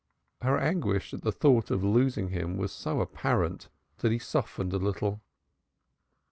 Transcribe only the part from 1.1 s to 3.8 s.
at the thought of losing him was so apparent